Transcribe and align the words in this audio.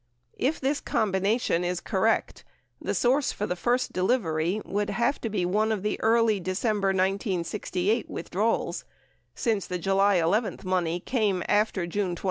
If 0.39 0.59
this 0.59 0.81
combination 0.81 1.63
is 1.63 1.79
correct, 1.79 2.43
the 2.81 2.95
source 2.95 3.31
for 3.31 3.45
the 3.45 3.55
first 3.55 3.93
delivery 3.93 4.59
would 4.65 4.89
have 4.89 5.21
to 5.21 5.29
be 5.29 5.45
one 5.45 5.71
of 5.71 5.83
the 5.83 6.01
early 6.01 6.39
December 6.39 6.87
1968 6.87 8.09
withdrawals, 8.09 8.83
since 9.35 9.67
the 9.67 9.77
July 9.77 10.15
11 10.15 10.61
money 10.63 10.99
came 10.99 11.43
after 11.47 11.85
June 11.85 12.15
26. 12.15 12.19